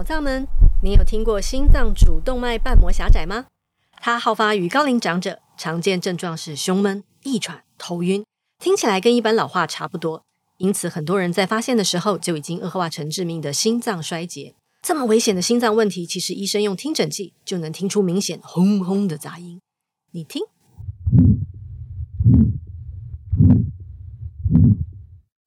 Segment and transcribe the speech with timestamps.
[0.00, 0.48] 宝藏们，
[0.82, 3.44] 你有听过心脏主动脉瓣膜狭窄吗？
[4.00, 8.24] 它好发于高龄长者，常见症状是胸闷、易喘、头晕，
[8.58, 10.22] 听起来跟一般老化差不多。
[10.56, 14.54] 因此，很多人在发现的时候就已经恶化成致命的心脏衰竭。
[14.80, 19.60] 这么危险的心脏问题，其实医生用听诊器就能听出明显轰轰的杂音。
[20.12, 20.42] 你听。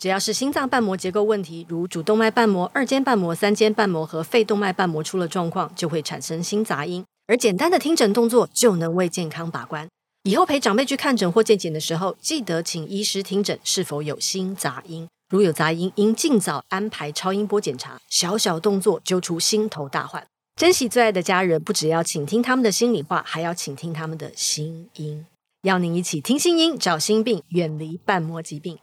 [0.04, 7.06] 只要是心脏瓣膜结构问题，如主动脉瓣膜、二尖瓣膜、三尖瓣膜和肺动脉瓣膜出了状况，就会产生心杂音。
[7.26, 9.88] 而简单的听诊动作就能为健康把关。
[10.24, 15.08] 以后陪长辈去看诊或健检的时候，记得请医师听诊是否有心杂音。
[15.30, 17.98] 如有杂音，应尽早安排超音波检查。
[18.10, 20.28] 小小动作揪出心头大患。
[20.60, 25.26] 珍惜最爱的家人，不只要倾听他们的心里话，还要倾听他们的心音。
[25.62, 28.78] 邀您一起听心音，找心病，远离瓣膜疾病。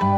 [0.00, 0.08] 欢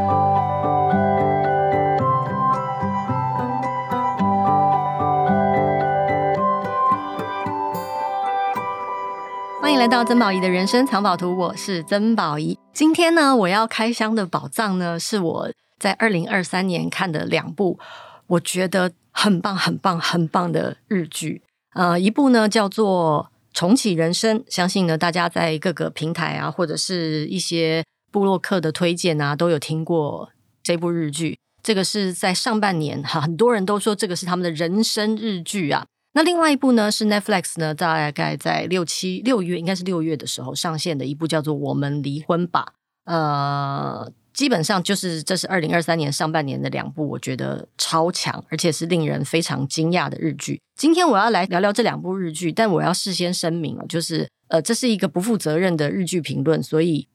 [9.72, 12.56] 迎来到曾宝仪的人生藏宝图，我是曾宝仪。
[12.72, 17.80] 今天呢，我要开箱的宝藏呢，是我在二零二三年看的两部，
[18.28, 21.42] 我觉得很棒、很棒、很棒的日剧。
[21.74, 27.82] 呃，一部呢叫做《重启人生》，相信呢大家在各个平台啊，或者是一些
[28.12, 30.30] 布洛克的推荐啊，都有听过
[30.62, 31.38] 这部日剧。
[31.62, 35.86] 这个是在上半年哈，很多人都说这个是他们的人生日剧啊。
[36.14, 42.66] 那另外一部呢，是 Netflix 呢，大概在六七六月，应该是六月的时候上线的一部叫做《我们离婚吧》。
[43.10, 50.60] 呃，基本上就是这是二零二三年上半年的两部，我觉得超强，而且是令人非常惊讶的日剧。
[50.76, 57.08] 今天我要来聊聊这两部日剧，但我要事先声明，就是呃，这是一个不负责任的日剧评论，所以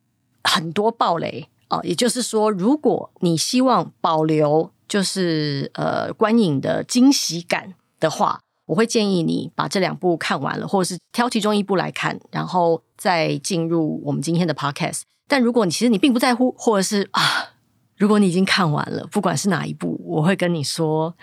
[0.48, 8.40] 很多爆雷啊，也就是说，如果你希望保留就是呃观影的惊喜感的话。
[8.68, 15.00] 我会建议你把这两部看完了，或者是挑其中一部来看，然后再进入我们今天的 podcast。
[15.26, 17.22] 但如果你其实你并不在乎，或者是啊，
[17.96, 21.14] 如果你已经看完了，不管是哪一部，我会跟你说，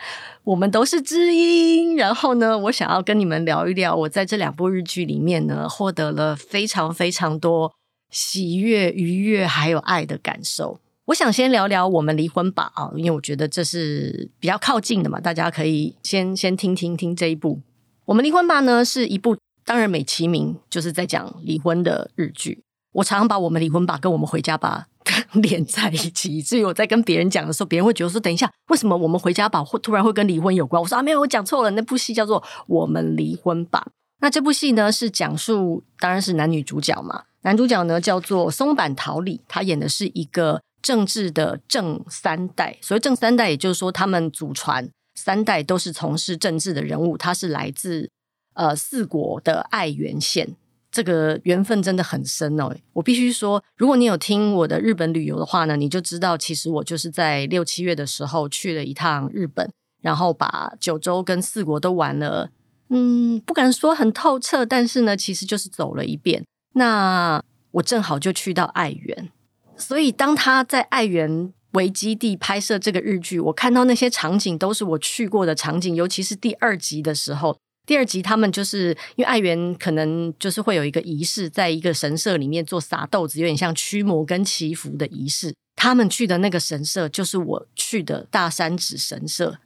[0.43, 1.95] 我们都是知音。
[1.95, 7.71] 然后呢，我想要跟你们聊一聊，我在这两部日剧里面呢，获得了非常非常多
[8.15, 10.79] 喜悦、愉悦还有爱的感受。
[11.07, 17.59] 我想先聊聊我们离婚吧啊，因为我觉得这是比较靠近的嘛，大家可以先先听听听这一部。
[18.05, 22.63] 我们离婚吧呢是一部当然美其名就是在讲离婚的日剧。
[22.93, 24.87] 我常常把我们离婚吧跟我们回家吧
[25.33, 33.85] 连在一起，以至于我在跟别人讲的时候，别人会觉得说：“等一下，为什么我们回家吧会突然会跟离婚有关？”我说：“啊，没有，我讲错了，那部戏叫做《我们离婚吧》。
[34.21, 40.61] 那这部戏呢是讲述，当然是男女主角嘛，男主角呢叫做松坂桃李，他演的是一个。
[40.85, 47.17] 政治的正三代，所谓正三代，也就是说，他们祖传三代都是从事政治的人物。
[47.17, 48.07] 他是来自
[48.53, 50.55] 呃四国的爱媛县，
[50.91, 52.71] 这个缘分真的很深哦。
[52.93, 59.67] 我必须说，如果你有听我的日本旅游的话呢，你就知道，其实我就是在六七月的时候去了一趟日本，
[60.03, 62.51] 然后把九州跟四国都玩了。
[62.89, 66.45] 嗯，不敢说很透彻，但是呢，其实就是走了一遍。
[66.75, 67.41] 那
[67.71, 69.29] 我正好就去到爱媛。
[69.77, 77.57] 所以，当他在爱媛为基地拍摄这个日剧，我看到那些场景都是我去过的场景，尤其是第二集的时候。
[77.85, 85.53] 第二集他们就是因为爱媛可能就是会有一个仪式，在一个神社里面做撒豆子，有点像驱魔跟祈福的仪式。
[85.75, 89.59] 他们去的那个神社就是我去的大山指神社。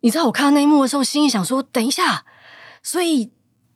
[0.00, 2.24] 你知道我看到那一幕的时候，心里想说：等一下，
[2.82, 3.30] 所以。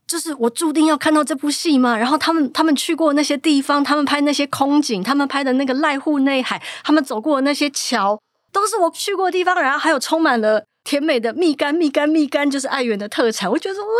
[0.08, 1.94] 就是我注定要看到这部戏吗？
[1.94, 8.18] 然后他们他们去过那些地方，他们拍那些空景，他们拍的那个濑户内海，他们走过的那些桥，
[8.50, 9.54] 都是我去过的地方。
[9.60, 13.50] 然后还有充满了甜美的蜜柑，蜜柑，蜜柑，就是爱媛的特产。
[13.50, 13.90] 我觉得说哇，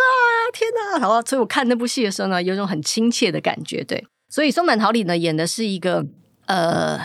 [0.54, 0.98] 天哪！
[0.98, 3.84] 然后所以我看那部戏的时候呢，有种很亲切的感觉。
[3.84, 6.06] 对，所以松坂桃李呢演的是一个
[6.46, 6.98] 呃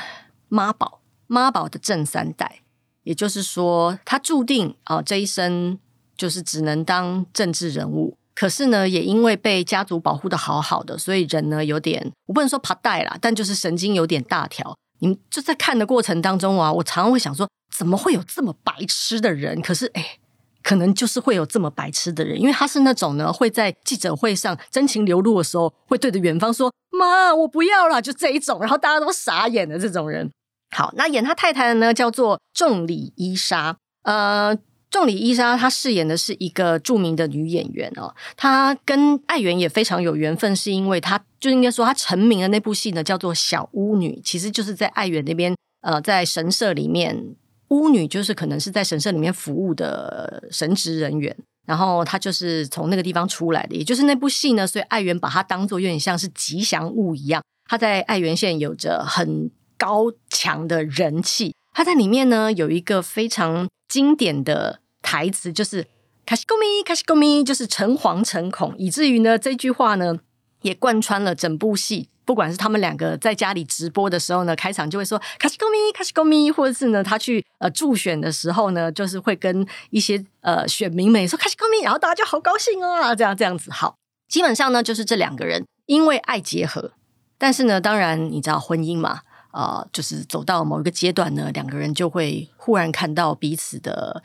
[0.47, 2.62] 妈宝妈宝的正三代，
[3.04, 5.78] 也就是说他注定啊、这一生
[6.16, 8.18] 就是只能当政治人物。
[8.35, 14.75] 可是呢，也因为被家族保护得好好的，所以人呢有点，我不能说怕带啦，但就是神经有点大条。
[15.00, 19.62] 你们就在看的过程当中啊，我常常会想说，怎么会有这么白痴的人？
[19.62, 20.18] 可是，哎，
[20.63, 30.31] 可能就是会有这么白痴的人，因为他是那种呢，会在记者会上真情流露的时候，会对着远方说：“妈，我不要了。”就这一种，然后大家都傻眼的这种人。
[30.75, 34.57] 好，那演他太太的呢，叫做仲里伊莎，呃。
[34.94, 38.13] 仲里伊纱，她饰演的是一个著名的女演员哦。
[38.38, 47.36] 她跟爱媛也非常有缘分，是因为她就应该说她成名的那部戏呢，叫做《小巫女》，其实就是在爱媛那边，呃，在神社里面
[47.69, 51.36] 巫女就是可能是在神社里面服务的神职人员，
[51.66, 61.56] 然后她就是从那个地方出来的，也就是那部戏呢，所以爱媛把它当做有点像是吉祥物一样，她在爱媛县有着很高强的人气。
[61.74, 65.86] 她在里面呢有一个非常经典的台词，就是
[66.26, 70.18] “卡西勾咪，卡西勾咪”，就是诚惶诚恐，以至于呢这句话呢
[70.64, 72.10] 也贯穿了整部戏。
[72.26, 83.70] 不管是他们两个在家里直播的时候呢，开场就会说“卡西勾咪，卡西勾咪”，或者是呢他去呃助选的时候呢，就是会跟一些呃选民们说“卡西勾咪”，然后大家就好高兴哦，这样这样子。
[83.72, 83.98] 好，
[84.30, 86.94] 基本上呢就是这两个人因为爱结合，
[87.38, 89.20] 但是呢，当然你知道婚姻嘛，
[89.52, 94.24] 啊、呃，就是走到某一个阶段呢，两个人就会忽然看到彼此的，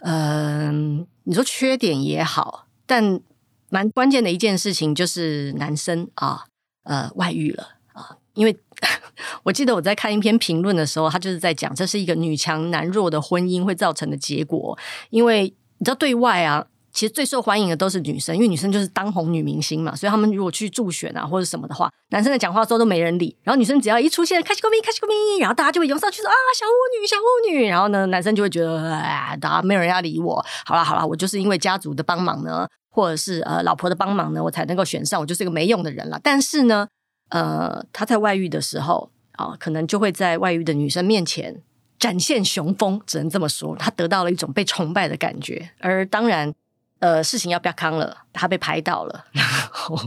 [0.00, 3.20] 嗯、你说缺点也好，但
[3.68, 6.44] 蛮关键的一件事情就是男生啊。
[6.84, 8.16] 呃，外遇了啊！
[8.32, 8.58] 因为
[9.44, 14.76] 我记得我在看一篇评论的时候，他就是在讲这是一个女强男弱的婚姻会造成的结果。
[15.10, 32.66] 因为你知道，对外啊，其实最受欢迎的都是女生，因为女生就是当红女明星嘛，所以他们如果去助选啊或者什么的话，男生在讲话的时候都没人理，然后女生只要一出现，开始歌迷，开始歌迷，然后大家就会涌上去说啊，小巫女，小巫女，然后呢，男生就会觉得啊，大家没有人要理我，好啦好啦，我就是因为家族的帮忙呢。
[32.92, 36.18] 或者是呃老婆的帮忙呢，我才能够选上，我就是一个没用的人了。
[36.20, 36.88] 但是呢，
[37.28, 41.62] 呃，他在外遇的时候啊，可能就会在外遇的女生面前
[42.00, 45.70] 展现雄风，只能这么说，他得到了一种被崇拜的感觉。
[45.78, 46.52] 而当然，
[47.00, 49.98] 呃，事情要不要康了，他被拍到了， 然后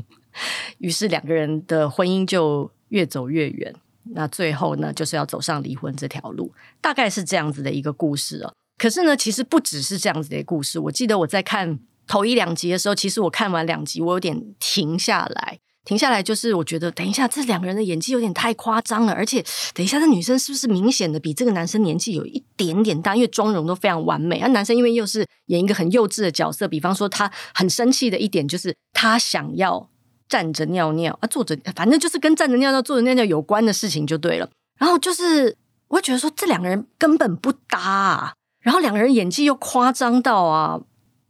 [0.78, 3.76] 于是两个人的婚姻就越走越远。
[4.16, 8.54] 那最后呢，就是要走上离婚这条路，大概是这样子的一个故事哦。
[8.78, 10.80] 可是呢，其实不只是这样子的故事。
[10.80, 11.80] 我记得我在看。
[12.06, 15.58] 头一两集的时候，其实我看完两集，我有点停下来。
[15.86, 19.44] 停下来就是我觉得，等一下这两个人的演技有点太夸张了，而且
[19.74, 23.16] 等一下这女生是不是明显的比这个男生年纪有一点点大？
[23.16, 29.90] 因为妆容都非常完美，而男生因为又是演一个很幼稚的角色，比方说他很生气的一点就是他想要
[30.30, 34.50] 站着尿尿啊，坐着，反正就是跟站着尿尿、坐着尿尿有关的事情就对了。
[34.80, 35.58] 然后就是
[35.90, 40.80] 我会觉得说这两个人根本不搭啊，然后两个人演技又夸张到啊。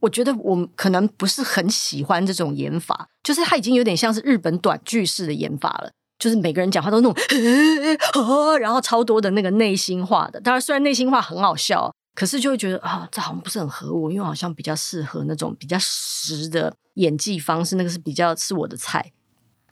[0.04, 7.16] 我觉得我可能不是很喜欢这种演法，就是他已经有点像是日本短剧式的演法了，就是每个人讲话都那种，
[8.60, 10.38] 然后超多的那个内心话的。
[10.40, 19.12] 当然，虽然内心话很好笑，可是就会觉得啊，这好像不是很合我，因为好像比较适合那种比较实的演技方式，那个是比较是我的菜。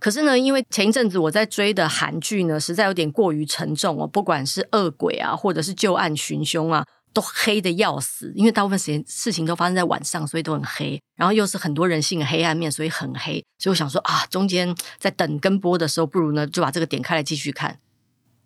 [0.01, 6.85] 可是呢，因为前一阵子我在追的韩剧呢，实在有点过于沉重哦，不管是恶鬼啊，或者是旧案寻凶啊。
[7.13, 11.01] 都黑的要死，因为大部分时间事情都发生在晚上，所以都很黑。
[11.17, 13.45] 然后又是很多人性的黑暗面，所以很黑。
[13.59, 17.79] 所以我想说啊，中间在等跟播的时候，不如呢就把这个点开来继续看。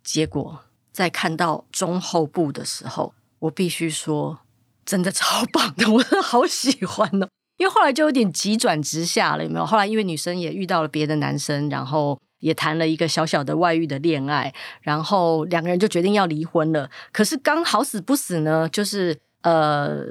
[0.02, 0.60] 结果
[0.92, 4.40] 在看到中后部的时候，我必须说，
[4.84, 7.28] 真的超棒的，我真的好喜欢哦。
[7.56, 9.64] 因为后来就有点急转直下了，有没有？
[9.64, 12.20] 后来因为女生也遇到了别的男生，然后。
[12.40, 16.90] 也谈了一个小小的外遇的恋爱，然后两个人就决定要离婚了。
[17.12, 20.04] 可是刚好死不死呢，就是呃，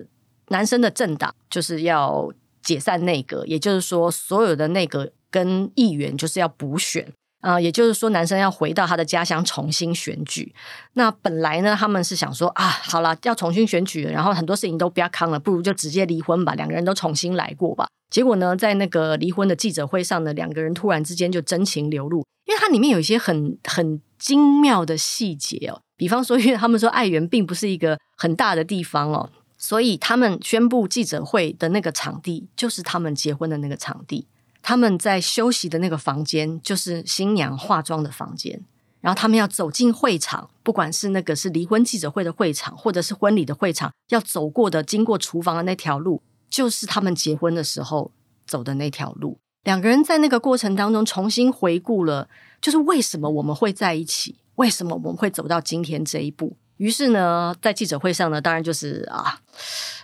[0.49, 2.31] 男生的政党就是要
[2.61, 7.11] 解散内阁，也就是说，所有的内阁跟议员就是要补选。
[7.45, 10.51] 啊、也就是说，男生要回到他的家乡重新选举。
[10.93, 17.87] 那本来呢，他们是想说啊，好了，要重新选举，然后很多事情都不要扛了，不如就直接离婚吧，两个人都重新来过吧。
[18.09, 25.79] 结果呢，在那个离婚的记者会上呢，两个人突然之间就真情流露，因为它里面有一些很很精妙的细节哦。
[25.95, 34.25] 比方说，因为他们说爱媛并不是一个很大的地方哦，所以他们宣布记者会的那个场地就是他们结婚的那个场地。
[34.67, 38.59] 他们在休息的那个房间，就是新娘化妆的房间。
[38.99, 48.11] 然后他们要走进会场，不管是那个是离婚记者会的会场，或者是婚礼的会场，要走过的、经过厨房的那条路，就是他们结婚的时候
[48.47, 49.37] 走的那条路。
[49.65, 52.27] 两个人在那个过程当中重新回顾了，
[52.59, 56.57] 就是为什么我们会在一起，为什么我们会走到今天这一步。
[56.77, 59.39] 于是呢，在记者会上呢，当然就是啊。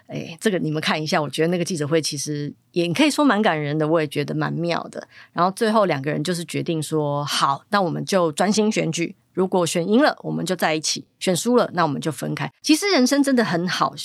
[0.07, 5.07] 哎，这个你们看一下，我觉得那个记者会其实也可以说蛮感人的，我也觉得蛮妙的。
[5.31, 9.15] 然后最后两个人就是决定说，好，那我们就专心选举。
[9.31, 12.51] 如果选赢了，我们就在一起；选输了，那我们就分开。
[12.61, 13.95] 其实人生真的很好，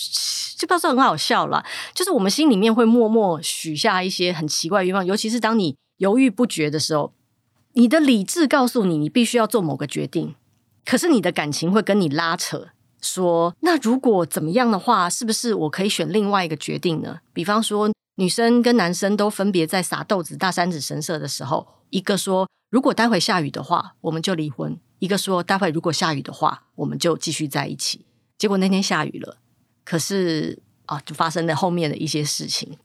[0.56, 7.12] 就不要说很好笑了，就是我们心里面会默默许下一些很奇怪的愿望，尤其是当你犹豫不决的时候，
[7.72, 10.36] 你的理智告诉你，你必须要做某个决定，
[10.86, 12.68] 可是你的感情会跟你拉扯。
[13.02, 17.20] 说，那如果怎么样的话，是不是我可以选另外一个决定呢？
[17.32, 28.06] 比方说，女生跟男生都分别在撒豆子大山子神社的时候，一个说，如果待会下雨的话，我们就离婚；一个说，待会如果下雨的话，我们就继续在一起。
[28.38, 29.36] 结果那天下雨了，
[29.84, 32.78] 可是啊，就发生了后面的一些事情。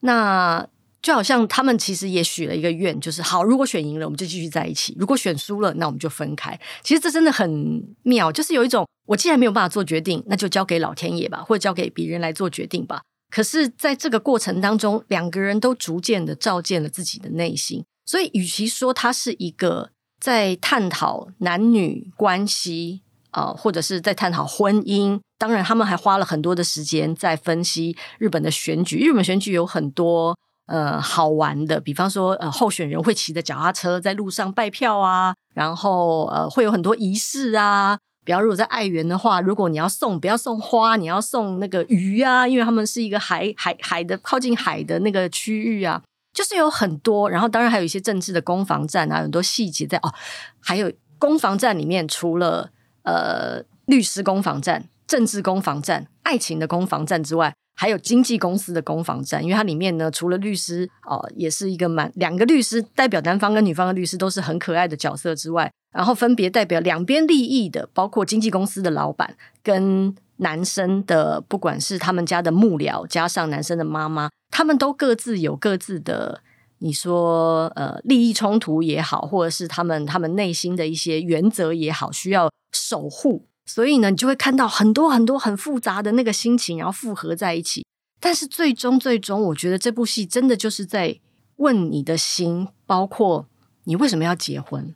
[0.00, 0.66] 那
[1.02, 6.56] 就好像他们其实也许了一个愿，就是好，如果选赢了，我们就继续在一起；如果选输了，那我们就分开。
[6.84, 13.02] 其实这真的很妙，就是有一种，我既然没有办法做决定，那就交给老天爷吧，或者交给别人来做决定吧。
[13.30, 17.84] 可是，在这个过程当中，两个人都逐渐的照见了自己的内心。
[18.06, 19.90] 所以，与其说它是一个
[20.20, 23.00] 在探讨男女关系
[23.32, 28.98] 啊、或者是在探讨婚姻，当然，他们还花了很多的时间在分析日本的选举。
[28.98, 30.38] 日本选举有很多。
[30.66, 37.98] 呃，好玩的，比方说，呃，候选人会骑着脚踏车在路上拜票啊，然后呃，会有很多仪式啊。
[38.24, 46.00] 比方如果在爱媛的话，如果你要送，不要送花，你要送那个鱼啊，因为他们是一个海海海的靠近海的那个区域啊，
[46.32, 47.28] 就是有很多。
[47.28, 50.14] 然后当然还有一些政治的攻防战啊，很多细节在哦。
[50.60, 52.70] 还有攻防战里面，除了
[53.02, 57.52] 呃律师攻防战、政治攻防战、爱情的攻防战之外。
[57.74, 76.42] 还有经纪公司的攻防战，因为它里面呢，除了律师哦、也是一个蛮两个律师代表男方跟女方的律师都是很可爱的角色之外，然后分别代表两边利益的，包括经纪公司的老板跟男生的，不管是他们家的幕僚，加上男生的妈妈，他们都各自有各自的，
[76.78, 83.46] 你说呃利益冲突也好，或者是他们他们内心的一些原则也好，需要守护。
[83.64, 87.86] 所以呢，你就会看到很多很多很复杂的那个心情，然后复合在一起。
[88.20, 91.18] 但是最终，最终，我觉得这部戏真的就是在
[91.56, 93.48] 问你的心，包括
[93.84, 94.94] 你为什么要结婚，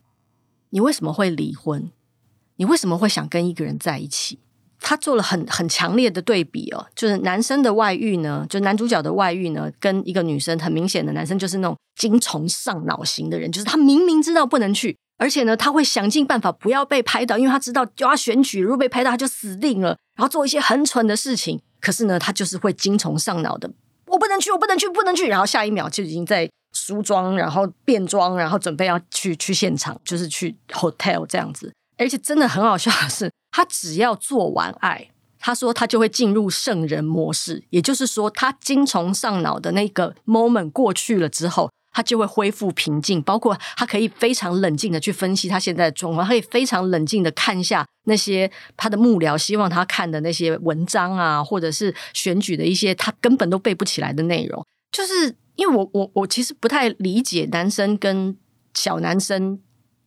[0.70, 1.90] 你为什么会离婚，
[2.56, 4.38] 你为什么会想跟一个人在一起。
[4.78, 14.96] 他做了很很强烈的对比哦，就是男生的外遇呢，就男主角的外遇呢，跟一个女生很明显的男生就是那种精虫上脑型的人，就是他明明知道不能去。
[15.18, 19.96] 而且呢，他会想尽办法不要被拍到，因为他知道就要选举，如果被拍到他就死定了。
[20.14, 23.70] 然后做一些很蠢的事情，可是呢，他就是会精虫上脑的。
[24.06, 25.28] 我不能去，我不能去，不能去。
[25.28, 31.72] 然后下一秒就已经在梳妆，然后变装，然后准备要去去现场，就是去 hotel 这样子。
[31.98, 41.70] 而且真的很好笑的是，他只要做完爱，他说他就会进入圣人模式，也就是说，他精虫上脑的那个 moment 过去了之后。
[41.96, 54.62] 他就会恢复平静，包括他可以非常冷静的去分析他现在的状况，他可以非常冷静的看一下那些他的幕僚希望他看的那些文章啊，或者是选举的一些他根本都背不起来的内容。
[54.92, 58.36] 就是因为我我我其实不太理解男生跟
[58.74, 59.58] 小男生，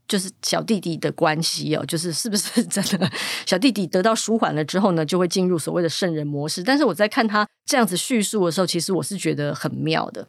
[0.08, 3.12] 就是小弟弟的关系哦， 就是是不是真的
[3.48, 6.62] 小弟弟得到舒缓了之后呢，就会进入所谓的圣人模式？
[6.62, 10.28] 但是我在看他这样子叙述的时候，其实我是觉得很妙的。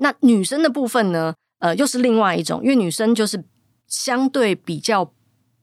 [0.00, 1.34] 那女生的部分呢？
[1.60, 3.44] 呃，又是另外一种，因为女生就是
[3.86, 5.12] 相对比较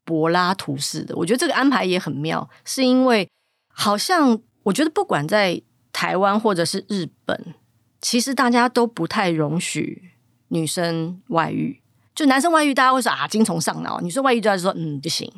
[0.05, 1.15] 柏拉图式的。
[1.15, 3.27] 我觉得这个安排也很妙，是因为
[3.73, 5.59] 好像我觉得不管在
[5.91, 7.55] 台湾或者是日本，
[7.99, 10.11] 其实大家都不太容许
[10.49, 11.81] 女生外遇。
[12.13, 15.31] 就男生外遇，大家会说啊，精虫上脑；女生外遇，大家说嗯，不行，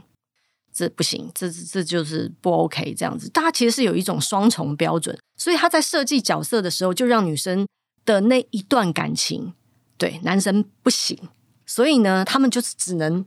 [0.73, 3.29] 这不行，这这就是不 OK 这样子。
[3.29, 7.65] 大家其实是有一种双重标准，所以他在设计角色的时候，就让女生。
[8.09, 9.53] 的那一段感情，
[9.95, 11.15] 对男生不行，
[11.63, 13.23] 所以呢，他们就是只能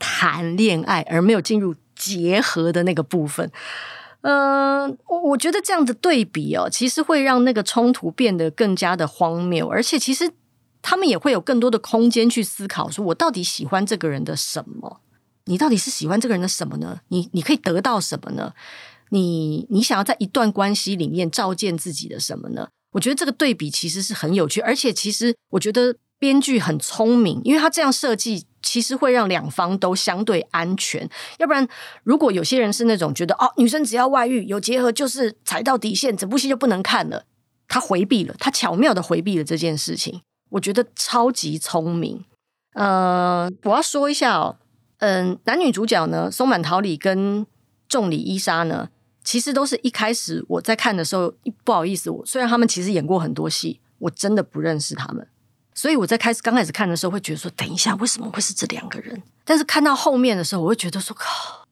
[0.00, 3.48] 谈恋爱，而没有进入结合的那个部分。
[4.22, 10.28] 嗯、我我觉得这样的对比哦，其实会让那个冲突变得更加的荒谬，而且其实
[10.82, 15.00] 他们也会有更多的空间去思考，说我到底喜欢这个人的什么？
[15.44, 16.98] 你到底是喜欢这个人的什么呢？
[17.08, 18.52] 你你可以得到什么呢？
[19.10, 22.70] 你你想要在一段关系里面照见自己的什么呢？
[22.94, 31.08] 我觉得这个对比其实是很有趣，而且其实我觉得编剧很聪明，因为他这样设计其实会让两方都相对安全。
[31.38, 31.66] 要不然，
[32.04, 37.24] 如果有些人是那种觉得哦，女生只要外遇有结合就是踩到底线，整部戏就不能看了，
[37.66, 42.24] 他回避了，他巧妙的回避了这件事情，我觉得超级聪明。
[42.74, 44.56] 呃，我要说一下哦，
[44.98, 47.44] 嗯、男女主角呢，松坂桃李跟
[47.88, 48.88] 仲里伊莎呢。
[49.24, 51.32] 其实都是一开始我在看的时候，
[51.64, 55.26] 不好意思，我虽然他们其实演过很多戏，我真的不认识他们，
[55.74, 59.22] 所以我在开始刚开始看的时候会觉得说，等一下为什么会是这两个人？
[59.44, 61.66] 但是看到后面的时候，我会觉得说，靠，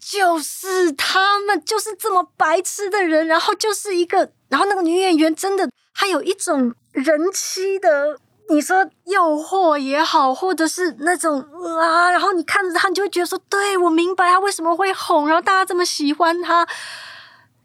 [0.00, 8.18] 就是他们，就是这么白痴的人，然后就是一个，然后那个女演员真的她有一种人妻的。
[8.50, 11.40] 你说诱惑也好，或者是那种
[11.80, 16.66] 啊，然后你看着他，你就会觉得说，对，我明白他为什么会红，然后大家这么喜欢他。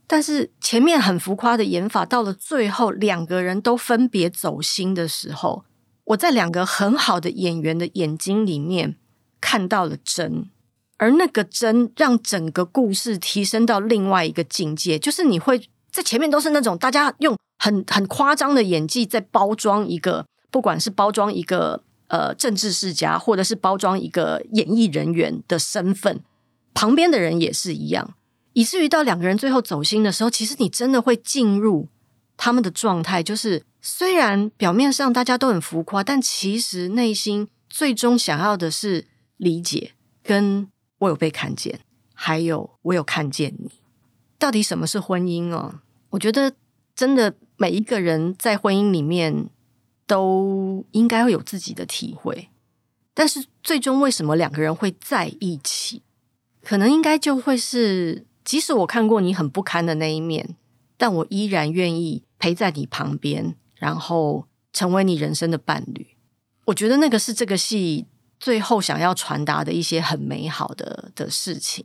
[0.08, 5.66] 但是前面很浮夸的演法，到了最后两个人都分别走心的时候，
[6.06, 8.96] 我在两个很好的演员的眼睛里面
[9.40, 10.50] 看到了真，
[10.98, 26.22] 而那个真让整个故事提升到另外一个境界，就是你会在前面都是那种大家用很很夸张的演技在包装一个，不管是包装一个呃政治世家，或者是包装一个演艺人员的身份，
[26.74, 28.14] 旁边的人也是一样，
[28.54, 31.88] 以至于到两个人最后走心的时候，其实你真的会进入
[32.38, 39.06] 他们的状态，就是虽然表面上大家都很浮夸，但其实内心最终想要的是
[39.38, 39.92] 理解
[40.24, 40.70] 跟。
[41.00, 41.80] 我有被看见，
[42.14, 43.72] 还有我有看见你。
[44.38, 45.76] 到底什么是婚姻哦？
[46.10, 46.52] 我觉得
[46.94, 49.48] 真的每一个人在婚姻里面
[50.10, 52.50] 都应该会有自己的体会。
[53.14, 56.02] 但是最终为什么两个人会在一起？
[56.64, 60.56] 可能应该就会是，即使我看过你很不堪的那一面，
[60.98, 66.08] 但我依然愿意陪在你旁边，然后成为你人生的伴侣。
[66.66, 68.08] 我觉得那个是这个戏。
[68.42, 71.84] 最后想要传达的一些很美好的的事情，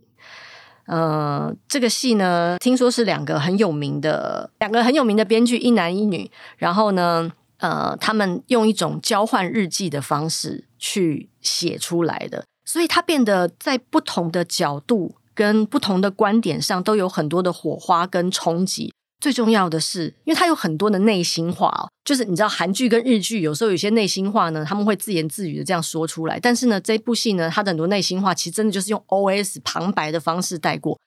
[0.85, 7.29] 呃，这个戏呢，听说是两个很有名的两个很有名的编剧，一男一女，然后呢，
[7.65, 18.93] 呃，他们用一种交换日记的方式去写出来的，所以它变得在不同的角度跟不同的观点上都有很多的火花跟冲击。
[19.19, 26.39] 最重要的是，因为它有很多的内心话哦，就是你知道韩剧跟日剧有时候有些内心话呢，他们会自言自语的这样说出来。
[26.39, 30.99] 但是呢，这部戏呢，它的很多内心话其实真的就是用 OS 旁白的方式带过。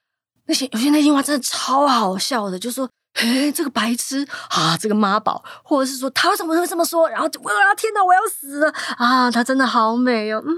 [0.47, 7.09] 那些有些内心话真的超好笑的，就是说，哎，这个白痴啊，这个妈宝，或者是说他为什么会这么说？
[7.09, 9.31] 然后我要天哪，我要死了啊！
[9.31, 10.53] 他真的好美哦，嗯，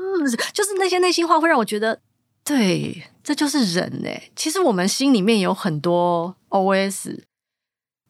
[0.52, 2.00] 就是那些内心话会让我觉得，
[2.44, 4.30] 对，这就是人哎。
[4.36, 7.22] 其实我们心里面有很多 OS。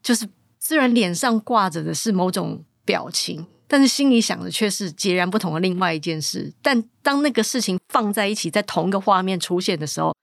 [0.03, 0.27] 就是
[0.59, 6.53] 虽然脸上挂着的是某种表情，但是心里想的却是截然不同的另外一件事。
[6.63, 10.17] 但当那个事情放在一起，在同一个画面出现的时候，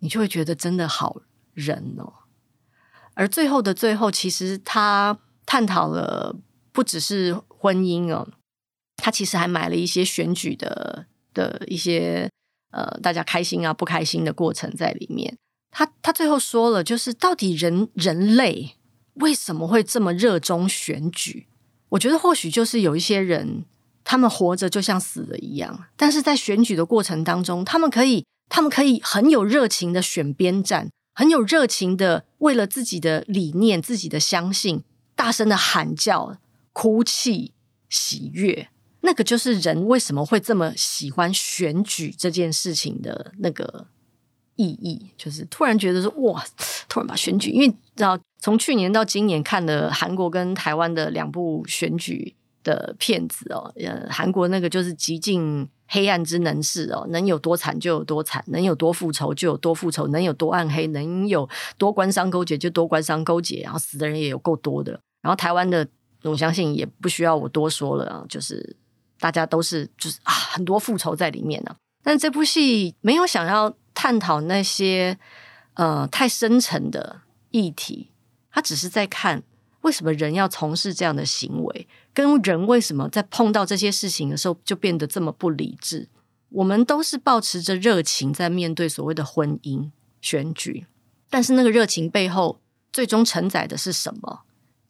[0.00, 1.16] 你就会觉得真的好
[1.54, 2.12] 人哦。
[3.14, 6.36] 而最后的最后，其实他探讨了
[6.72, 8.28] 不只是婚姻哦，
[8.96, 12.30] 他其实还买了一些选举的的一些
[12.70, 15.36] 呃，大家开心啊不开心的过程在里面。
[15.70, 18.76] 他他最后说了，就是到底人人类。
[19.16, 21.46] 为什么会这么热衷选举？
[21.90, 23.66] 我觉得或许就是有一些人，
[24.04, 34.82] 他们活着就像死了一样，但是在选举的过程当中，他们可以，他们可以很有热情的选边站，很有热情的为了自己的理念、自己的相信，
[35.14, 36.38] 大声的喊叫、
[36.72, 37.52] 哭泣、
[37.88, 38.68] 喜悦。
[39.00, 43.88] 那个就是人为什么会这么喜欢选举这件事情的那个。
[44.54, 46.44] 意义就是突然觉得说哇，
[46.86, 64.98] 突然把选举，因为知道从去年到今年看了韩国跟台湾的两部选举的片子哦，呃，韩国那个就是极尽黑暗之能事哦，能有多惨就有多惨，能有多复仇就有多复仇，能有多暗黑，能有多官商勾结就多官商勾结，然后死的人也有够多的。
[65.20, 65.86] 然后台湾的，
[66.24, 68.76] 我相信也不需要我多说了啊，就是
[69.20, 71.76] 大家都是就是啊，很多复仇在里面呢。
[72.02, 73.74] 但这部戏没有想要。
[73.94, 75.18] 探讨那些
[75.74, 78.10] 呃太深沉的议题，
[78.50, 79.42] 他只是在看
[79.82, 86.08] 为什么人要从事这样的行为，跟人为什么在碰到这些事情的时候就变得这么不理智。
[86.48, 89.90] 我们都是抱持着热情在面对所谓的婚姻
[90.20, 90.86] 选举，
[91.30, 92.60] 但是那个热情背后
[92.92, 94.40] 最终承载的是什么？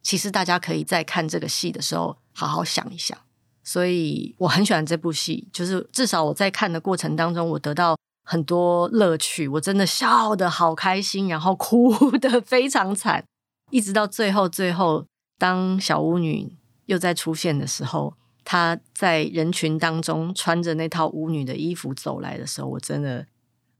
[0.02, 3.16] 其实大家可以在看这个戏的时候好好想一想。
[3.62, 7.96] 所以我很喜欢这部戏，就是至少我在看的过程当中，我得到。
[8.24, 13.24] 很多乐趣，我真的笑得好开心，然后哭得非常惨，
[13.72, 15.06] 一直到最后，最后
[15.38, 16.52] 当小巫女
[16.87, 23.26] 又再出现的时候，她在人群当中穿着那套巫女的衣服走来的时候，我真的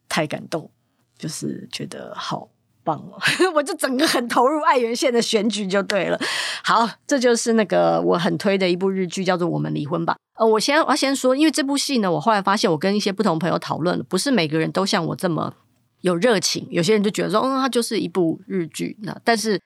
[0.09, 0.71] 太感动，
[1.17, 2.49] 就是觉得好。
[2.85, 3.17] 棒了，
[3.55, 6.19] 我就整个很投入爱媛县的选举就对了。
[6.65, 10.15] 好，这就是那个我很推的一部日剧，叫做《我们离婚吧》。
[10.35, 15.55] 呃，我先我要先说，因为这部戏呢，我后来发现，我跟一些不同朋友讨论，不是每个人都像我这么
[16.01, 16.67] 有热情。
[16.71, 18.97] 有些人就觉得说，嗯，它就是一部日剧。
[19.03, 19.61] 那但是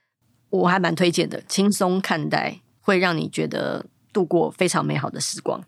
[0.51, 5.63] 我还蛮推荐的，轻松看待，会让你觉得度过非常美好的时光。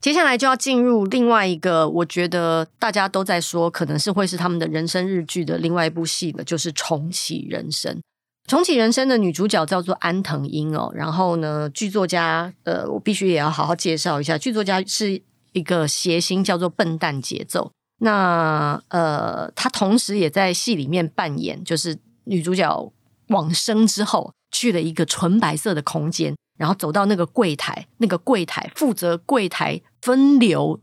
[0.00, 7.94] 接下来就要进入另外一个，我觉得大家都在说，可能是会是他们的人生日剧的另外一部戏了，就是《重启人生》。
[8.46, 15.20] 《重启人生》的女主角叫做安藤樱哦，然后呢，剧作家，呃，我必须也要好好介绍一下，剧作家是
[15.52, 17.70] 一个谐星，叫做笨蛋节奏。
[17.98, 22.92] 那呃，她同时也在戏里面扮演，就是女主角
[23.30, 26.36] 往生之后去了一个纯白色的空间。
[26.58, 30.78] 然后走到那个柜台，那个柜台负责柜台分流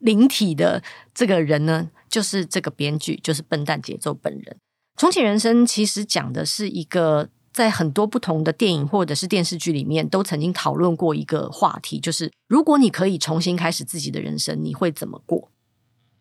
[0.00, 0.82] 灵体的
[1.14, 4.56] 这个人呢，就是这个编剧，就是笨蛋节奏本人。
[4.96, 15.52] 重启人生其实讲的是一个在很多不同的电影或者是电视剧里面都曾经讨论过一个话题，就是如果你可以重新开始自己的人生，你会怎么过？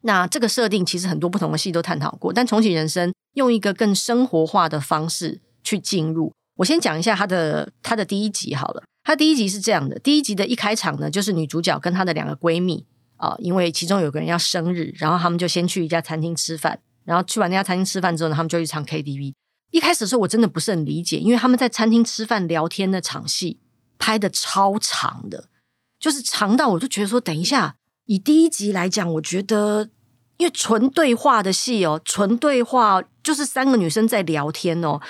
[0.02, 6.34] 那这个设定其实很多不同的戏都探讨过，但重启人生用一个更生活化的方式去进入。
[6.56, 8.84] 我先讲一下它的它的第一集好了。
[9.04, 12.86] 它第一集是这样的，第一集的一开场呢，就是女主角跟她的两个闺蜜
[13.18, 19.34] 啊、因为其中有个人要生日，然后他们就先去一家餐厅吃饭，然后去完那家餐厅吃饭之后呢，他们就去唱 KTV。
[19.72, 23.60] 一开始的时候我真的不是很理解，因为他们在餐厅吃饭聊天那场戏
[23.98, 25.50] 拍的超长的，
[26.00, 27.76] 就是长到我就觉得说，等一下。
[28.06, 29.90] 以第一集来讲，我觉得
[30.38, 35.02] 因为纯对话的戏哦，纯对话就是三个女生在聊天哦，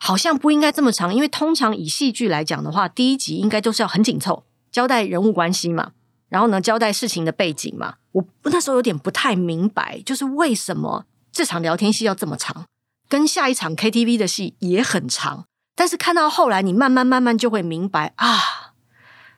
[0.00, 1.14] 好像不应该这么长。
[1.14, 5.92] 因为通常以戏剧来讲的话，第一集应该都是要很紧凑，交代人物关系嘛，
[6.28, 7.94] 然后呢，交代事情的背景嘛。
[8.12, 12.66] 我那时候有点不太明白，就是为什么这场聊天戏要这么长，
[13.08, 15.44] 跟下一场 KTV 的戏也很长。
[15.74, 18.72] 但是看到后来，你慢慢慢慢就会明白啊，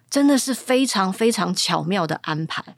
[0.09, 2.77] 真的是非常非常巧妙的安排。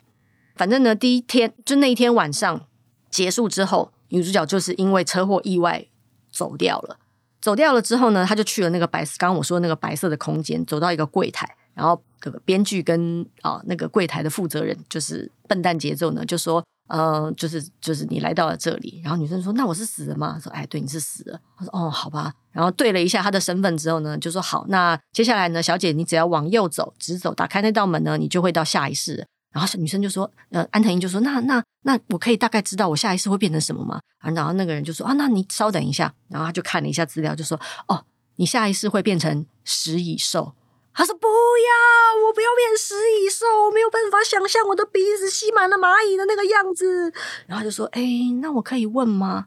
[0.55, 2.67] 反正呢，第一天就那一天晚上
[3.09, 5.85] 结束之后，女主角就是因为车祸意外
[6.29, 6.97] 走掉了。
[7.43, 19.01] 走掉了之后呢，他就去了那个白，刚刚我说那个白色的空间，走到一个柜台，然后这个编剧跟啊那个柜台的负责人就是笨蛋节奏呢，就说，呃，就是就是你来到了这里。
[19.03, 34.01] 然后女生说：“那我是死了吗？”说：“哎，对，你是死了。”他说：“哦，好吧。”然后对了一下他的身份之后呢，就说：“好，那接下来呢，小姐，你只要往右走，直走，打开那道门呢，你就会到下一世。”然后女生就说：“呃，安藤英就说，那那那我可以大概知道我下一次会变成什么吗？”，
[34.35, 38.03] 然后那个人就说：“啊，那你稍等一下。”然后他就看了一下资料，就说：“哦，
[38.37, 40.53] 你下一次会变成食蚁兽。”
[40.95, 47.13] 他说：“不要，我不要变食蚁兽，我没有办法想象我的鼻子吸满了蚂蚁的那个样子。”
[47.45, 48.01] 然后就说：“哎，
[48.41, 49.45] 那我可以问吗？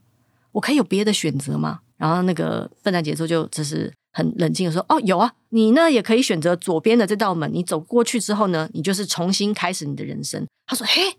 [0.53, 3.93] 我可以有别的选择吗？”然后那个笨蛋节奏就只是。
[4.17, 7.51] 很冷静的说：“哦，有啊，你呢也可以选择左边的这道门。
[7.53, 11.19] 你走过去之后呢，你就是重新开始你的人生。”他说：“嘿，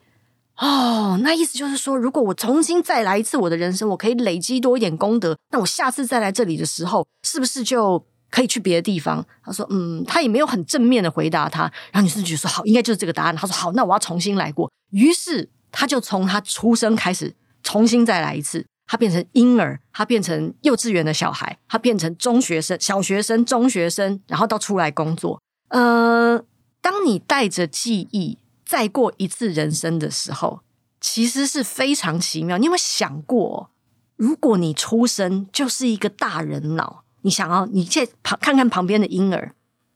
[0.58, 18.66] 哦，那意思就是说，如果我重新再来一次我的人生，我可以累积多一点功德，那我下次再来这里的时候，是不是就可以去别的地方？”他说：“嗯，他也没有很正面的回答他。”然后女生就说：“好，应该就是这个答案。”他说：“好，那我要重新来过。”于是他就从他出生开始重新再来一次。
[18.88, 25.42] 他变成婴儿，他变成幼稚园的小孩，他变成中学生、小学生、中学生，然后到出来工作。
[25.68, 26.42] 呃，
[26.82, 30.62] 当你带着记忆再过一次人生的时候，
[31.02, 32.58] 其实是非常奇妙。
[32.58, 33.70] 你有没有想过，
[34.16, 39.54] 如果你出生就是一个大人脑，你想要你现旁看看旁边的婴儿，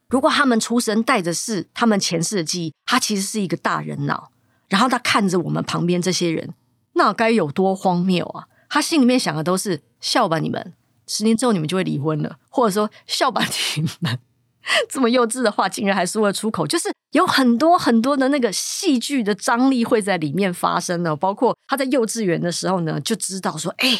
[0.09, 4.31] 如果他们出生带着是他们前世的记忆，他其实是一个大人脑，
[4.67, 6.53] 然后他看着我们旁边这些人，
[6.93, 8.47] 那该有多荒谬啊！
[8.73, 10.73] 他心里面想的都是笑吧，你们
[11.05, 14.17] 十年之后你们就会离婚了，或者说笑吧，你们。
[14.89, 21.15] 这么幼稚的话竟然还说得出口，就是有很多很多的那个戏剧的张力会在里面发生的。
[21.15, 23.99] 包括他在幼稚园的时候呢，就知道说，哎，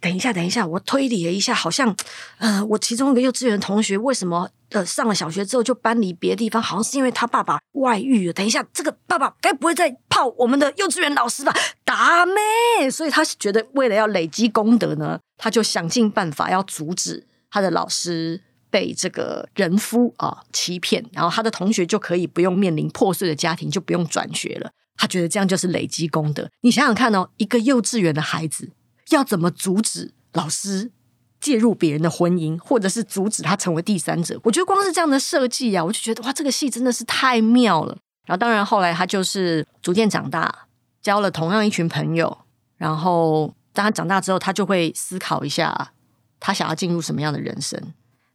[0.00, 1.94] 等一下，等一下，我推理了一下，好像
[2.38, 4.50] 呃，我其中一个幼稚园同学为什么？
[4.70, 8.32] 呃，上了小学之后就搬离别的地方，好像是因为他爸爸外遇了。
[8.32, 11.52] 等一下，这个爸爸该不会在泡我们的幼稚园老师吧？
[11.84, 24.70] 达咩，所以他觉得为了要累积功德呢，他就想尽办法要阻止他的老师被这个人夫啊欺骗，然后他的同学就可以不用面临破碎的家庭，就不用转学了。
[24.96, 26.48] 他觉得这样就是累积功德。
[26.60, 28.70] 你想想看哦，一个幼稚园的孩子
[29.10, 30.92] 要怎么阻止老师？
[31.40, 37.96] 介入别人的婚姻，或者是阻止他成为第三者，我觉得光是这样的设计啊，我就觉得哇，这个戏真的是太妙了。
[38.26, 40.54] 然后，当然后来他就是逐渐长大，
[41.00, 42.36] 交了同样一群朋友。
[42.76, 45.92] 然后，当他长大之后，他就会思考一下，
[46.38, 47.80] 他想要进入什么样的人生。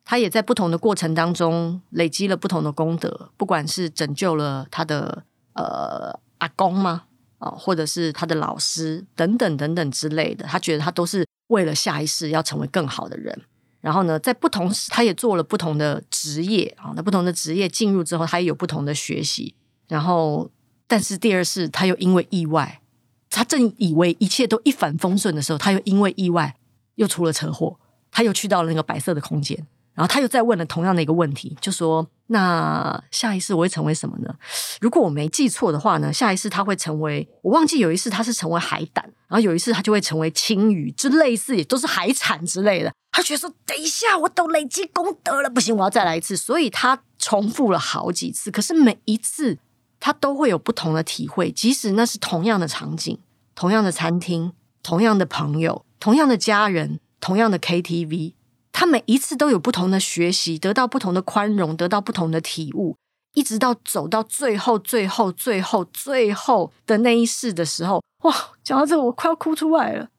[0.05, 7.03] 他也在不同的过程当中累积了不同的功德，不管是拯救了他的呃阿公吗？
[7.39, 11.25] 啊，或者是他的老师等等等等之类的，他觉得他都是。
[11.49, 13.39] 为了下一世要成为更好的人，
[13.79, 19.53] 然后呢，在不同时他也做了不同的职业啊，那不同的职业进入之后，他也有不同的学习。
[19.87, 20.49] 然后，
[20.87, 22.81] 但是第二世他又因为意外，
[23.29, 26.55] 他正以为一切都一帆风顺的时候，他又因为意外
[26.95, 29.67] 又出了车祸，他又去到了那个白色的空间。
[29.95, 34.35] 然后他又再问了同样的一个问题，就说：“那下一次我会成为什么呢？
[34.81, 37.27] 如果我没记错的话呢，下一次他会成为……
[37.41, 42.91] 我忘记有一次他是成为海胆，然后有一次他就会成为青鱼，之类似也都是海产之类的。
[43.11, 46.35] 他觉得说：等一下，我都累积功德了，不行，我要再来一次。
[46.35, 49.57] 所以他重复了好几次，可是每一次
[50.01, 53.17] 他都会有不同的体会，即使那是同样的场景，
[53.55, 54.51] 同样的餐厅、
[54.83, 58.33] 同样的朋友、同样的家人、同样的 KTV，
[58.77, 62.97] 他每一次都有不同的学习，得到不同的宽容，得到不同的体悟，
[63.33, 68.35] 一直到走到最后、最后、最后、最后的那一世的时候，哇！
[68.65, 70.09] 讲到这个，我快要哭出来了。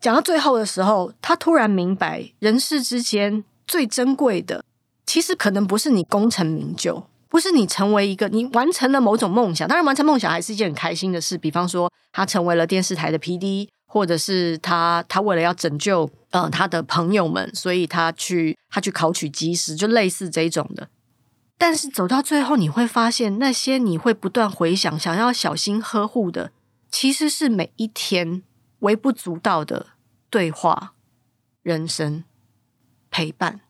[0.00, 4.64] 讲到最后的时候，他突然明白，人世之间最珍贵的，
[5.04, 9.68] 其实可能不是你功成名就，不是你成为一个你完成了某种梦想。
[9.68, 11.36] 当然，完成梦想还是一件很开心的事。
[11.36, 20.88] 比方说，他成为了电视台的 PD，或者是他他为了要拯救呃他的朋友们，所以他去他去考取机师，就类似这种的。
[21.56, 26.52] 但是走到最后，你会发现，那些你会不断回想、想要小心呵护的，
[26.92, 28.44] 其实是每一天。
[28.80, 29.86] 微不足道的
[30.30, 30.94] 对话、
[31.62, 32.22] 人生
[33.10, 33.60] 陪伴，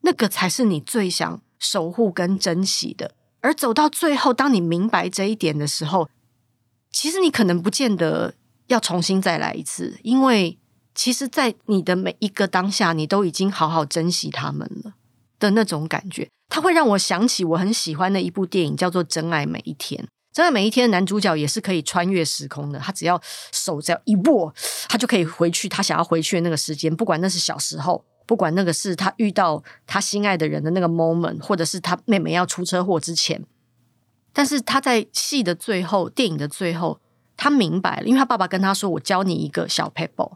[0.00, 3.14] 那个才是你最想守护跟珍惜的。
[3.42, 6.08] 而走到最后，当你明白这一点的时候，
[6.90, 8.32] 其实你可能不见得
[8.72, 10.58] 要重新再来一次，因为
[10.94, 14.94] 其实，在你的每一个当下，你都已经好好珍惜他们了
[15.38, 20.02] 的那种感觉，它会让我想起我很喜欢的一部电影，叫做《真爱每一天》。
[20.32, 22.78] 真爱每一天，的男主角也是可以穿越时空的。
[22.78, 23.20] 他只要
[23.52, 24.52] 手只要一握，
[24.88, 26.94] 他就可以回去他想要回去的那个时间。
[26.94, 33.44] 不管那是小时候，不管那个是他遇到他心爱的人的那个 moment，或者是他妹妹要出车祸之前。
[34.32, 36.98] 但是他在戏的最后，电影的最后，
[37.42, 40.34] 他明白了，因为他爸爸跟他说：“我教你一个小 paper，，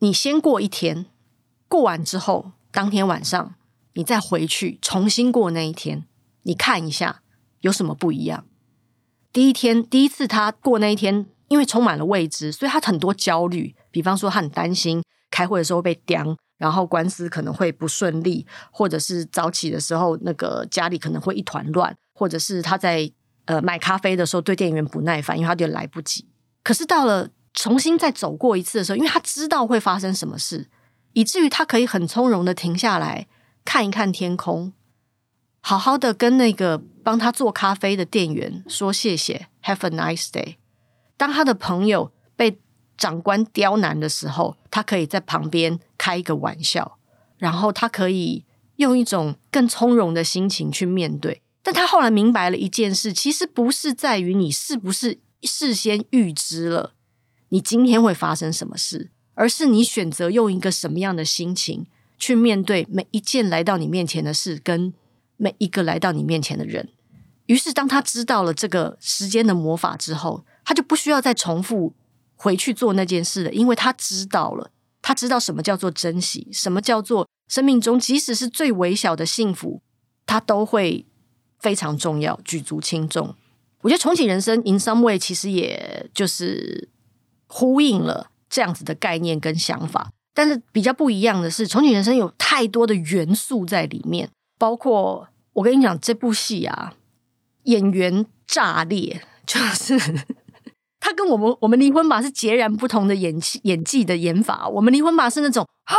[0.00, 1.06] 你先过一天，
[1.68, 3.54] 过完之后，当天晚上
[3.92, 6.04] 你再回去重新过那一天，
[6.42, 7.22] 你看一下
[7.60, 8.44] 有什么不一样。”
[9.32, 13.76] 第一天，第一次他过那一天，因为充满了未知，所以他很多焦虑。
[13.92, 23.08] 比方说，他很担心开会的时候被刁，然后官司可能会不顺利，或者是早起的时候那个家里可能会一团乱，或者是他在
[23.46, 26.26] 呃买咖啡的时候对店员不耐烦，因为他有点来不及。
[26.62, 30.68] 可是到了重新再走过一次的时候，因为他知道会发生什么事，
[31.14, 33.26] 以至于他可以很从容的停下来
[33.64, 34.72] 看一看天空。
[35.60, 40.56] 好好的跟那个帮他做咖啡的店员说谢谢，Have a nice day。
[41.16, 42.60] 当他的朋友被
[42.96, 46.98] 长官刁难的时候，他可以在旁边开一个玩笑，
[47.38, 48.44] 然后他可以
[48.76, 51.42] 用一种更从容的心情去面对。
[51.66, 56.92] 但他后来明白了一件事，其实不是在于你是不是事先预知了
[57.48, 64.94] 你今天会发生什么事，而是你选择用一个什么样的心情去面对每一件来到你面前的事跟。
[65.38, 66.88] 每一个来到你面前的人，
[67.44, 71.92] 于是当他知道了这个时间的魔法之后，他就不需要再重复
[72.36, 74.70] 回去做那件事了，因为他知道了，
[75.02, 79.82] 他知道什么叫做珍惜，什么叫做生命中即使是最微小的幸福，
[80.24, 81.04] 他都会
[81.58, 83.34] 非常重要，举足轻重。
[83.82, 86.88] 我觉得重启人生 in some way 其实也就是
[87.46, 94.28] 呼应了这样子的概念跟想法，但是比较不一样的是，重启人生有太多的元素在里面。
[94.58, 96.94] 包括我跟你讲，这部戏啊，
[97.64, 99.98] 演员炸裂，就是
[101.06, 104.68] 他跟我们我们离婚吧是截然不同的演技演技的演法。
[104.68, 105.94] 我们离婚吧是那种啊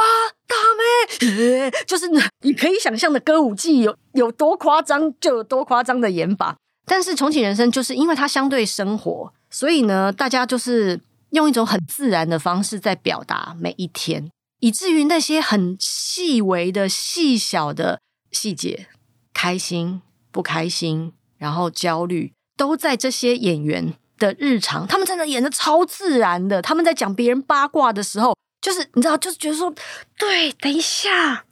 [0.45, 2.05] 大妹， 就是
[2.41, 6.57] 你可以想象的歌舞伎有有多夸张就有多夸张的演法。
[6.85, 18.01] 但是重启人生就是因为它相对生活，所以呢，大家就是用一种很自然的方式在表达每一天，以至于那些很细微的细小的。
[18.29, 18.87] 细节，
[19.33, 24.85] 开心不开心，然后焦虑，都在这些演员的日常。
[24.87, 26.61] 他们在那演的超自然的。
[26.61, 29.73] 他们在讲别人八卦的时候，就是你知道，就是觉得说，
[30.17, 31.45] 对，等一下，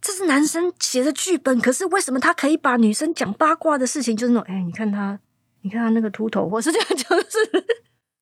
[0.00, 5.18] 这是男生写的剧本，可是为什么他可以把女生讲八卦的事情，就是那种，哎，你看他，
[5.62, 7.66] 你看他那个秃头，或是这样，就是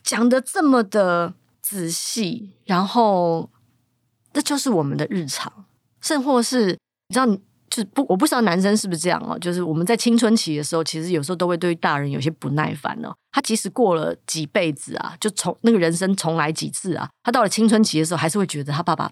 [0.02, 3.48] 讲的这么的仔细，然后，
[4.33, 5.64] 这就是我们的日常，
[6.00, 6.78] 甚或是
[7.09, 7.40] 你知道你
[7.74, 9.37] 就不，我不知道男生是不是这样哦。
[9.38, 13.12] 就是我们在青春期的时候，其实有时候都会对大人有些不耐烦哦。
[13.32, 19.10] 他即使过了几辈子啊，就从那个人生重来几次啊，他到了青春期的时候，还是会觉得他爸爸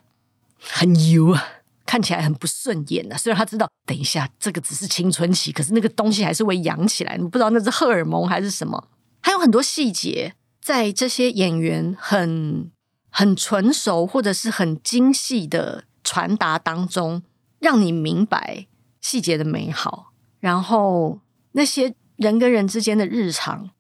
[0.61, 1.45] 很油啊，
[1.85, 3.17] 看起来很不顺眼啊。
[3.17, 7.17] 虽然他知道，等一下这个只是青春期，可是那个东西还是会扬起来。
[7.17, 8.89] 你不知道那是荷尔蒙还是什么。
[9.21, 12.71] 还有很多细节，在这些演员很
[13.11, 17.23] 很纯熟或者是很精细的传达当中。
[17.63, 18.67] 让你明白
[19.01, 21.21] 细节的美好，然后
[21.53, 23.71] 那些人跟人之间的日常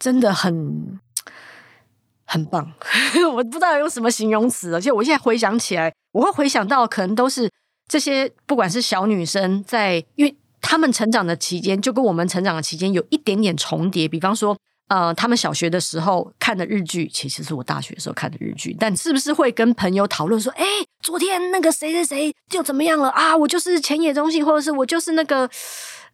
[0.00, 0.98] 真的很
[2.24, 2.72] 很棒。
[3.32, 7.48] 我不知道用什么形容词，而且我现在回想起来，我会回想到可能都是
[7.86, 14.08] 这些，不管是小女生在，因为他们成长的期间就跟我们成长的期间有一点点重叠。
[14.08, 14.58] 比方说，
[14.90, 18.76] 呃，他们小学的时候看的日剧，其实是我大学时候看的日剧。
[18.78, 20.64] 但是不是会跟朋友讨论说，哎，
[21.02, 23.36] 昨天那个谁谁谁就怎么样了啊？
[23.36, 25.48] 我就是浅野忠信，或者是我就是那个。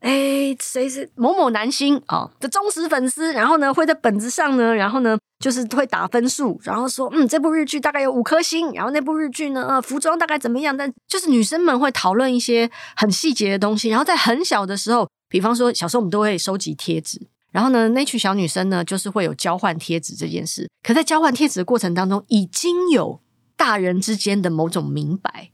[0.01, 3.33] 哎，谁是某某男星啊的忠实粉丝？
[3.33, 8.71] 然后呢，会在本子上呢，然后呢，就是会打分数，然后说，嗯，这部日剧大概有五颗星。
[8.75, 10.77] 然后那部日剧呢，呃，服装大概怎么样？
[10.77, 13.89] 但就是女生们会讨论一些很细节的东西。
[13.89, 17.19] 然后在很小的时候，比方说小时候我们都会收集贴纸，
[17.57, 20.69] 然后呢，那群小女生呢，就是会有交换贴纸这件事。
[20.83, 23.23] 可在交换贴纸的过程当中，已经有
[23.57, 25.51] 大人之间的某种明白，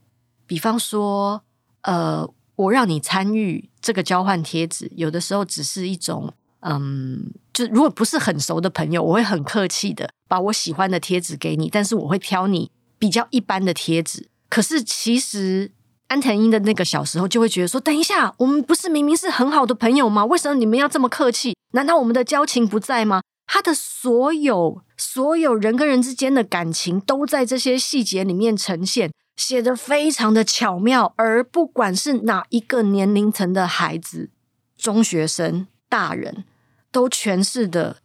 [0.46, 1.44] 比方说，
[1.82, 2.28] 呃。
[2.54, 14.28] 我让你参与这个交换贴纸，有的时候只是一种，嗯，就如果不是很熟的朋友，我会很客气的把我喜欢的贴纸给你，但是我会挑你比较一般的贴纸。
[14.50, 15.72] 可是其实
[16.12, 20.26] 安藤英的那个小时候就会觉得说，等一下，我们不是明明是很好的朋友吗？
[20.26, 21.56] 为什么你们要这么客气？
[21.72, 23.22] 难道我们的交情不在吗？
[23.46, 29.10] 他的所有所有人跟人之间的感情都在这些细节里面呈现。
[29.34, 34.28] 写得非常的巧妙，而不管是哪一个年龄层的孩子，
[34.76, 36.44] 中学生、大人，
[36.92, 37.96] 都诠释的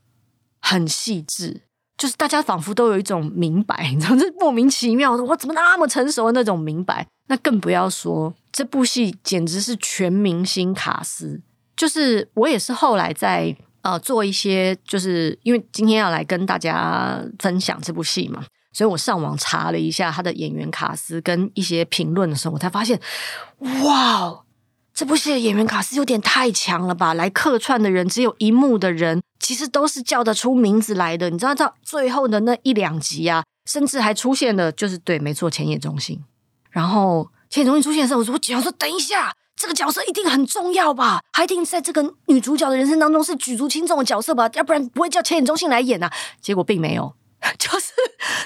[0.61, 1.63] 很细致，
[1.97, 7.05] 就是大家仿佛都有一种明白，你知道，这莫名其妙的，我怎么那么成熟的那种明白？
[7.27, 11.41] 那更不要说这部戏简直是全明星卡司，
[11.75, 18.43] 就是我也是后来在呃做一些，就是因为今天要来跟大家分享这部戏嘛。
[18.73, 22.99] 所以我上网查了一下他的演员卡司跟一些评论的时候，我才发现，
[23.83, 24.41] 哇，
[24.93, 27.15] 这部戏的演员卡司有点太强了吧！
[27.15, 31.31] 来客串的人只有一幕的人，其实都是叫得出名字来的。
[31.31, 36.23] 你知道到最后的那一两集啊，甚至还出现了，就是对，没错，前野忠信。
[36.77, 41.23] 然后浅野忠信出现的时候，我说我只要说，等一下，这个角色一定很重要吧？
[41.33, 44.47] 他一定在这个女主角的人生当中是举足轻重的角色吧？
[44.53, 46.13] 要不然不会叫浅野忠信来演啊。
[46.39, 47.15] 结果并没有。
[47.57, 47.93] 就是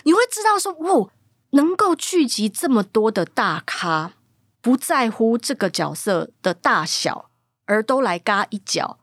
[0.05, 1.09] 你会知道说，哦，
[1.49, 4.13] 能够聚集这么多的大咖，
[4.61, 7.29] 不在乎这个角色的大小，
[7.65, 8.97] 而都来嘎一脚，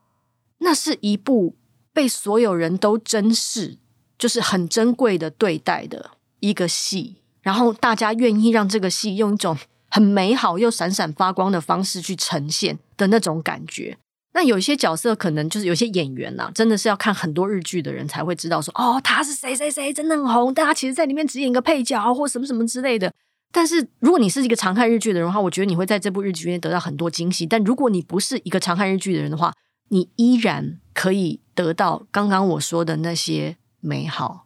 [0.60, 1.54] 那是一部
[1.92, 3.76] 被所有人都珍视，
[4.16, 7.16] 就是很珍贵的对待的一个戏。
[7.48, 9.56] 然后大家愿意让这个戏用一种
[9.88, 13.96] 很美好又闪闪发光的方式去呈现的那种感觉。
[14.34, 23.10] 那有些角色可能就是有些演员呐、真的是要看很多日剧的人才会知道说，哦，他是谁谁谁，真的很红，但他其实在里面只演一个配角或什么什么之类的。
[23.50, 27.46] 但是如果你是一个常看日剧的人的话，我觉得你会在这部日剧里面得到很多惊喜。
[27.46, 29.54] 但如果你不是一个常看日剧的人的话，
[29.88, 34.44] 你依然可以得到刚刚我说的那些美好，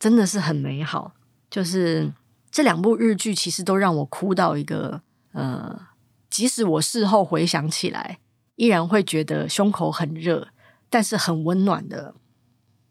[0.00, 1.12] 真的是很美好。
[1.48, 2.12] 就是
[2.50, 5.80] 这两部日剧其实都让我哭到一个，呃，
[6.28, 8.18] 即使我事后回想起来。
[8.56, 10.48] 依然会觉得胸口很热，
[10.90, 12.14] 但是很温暖的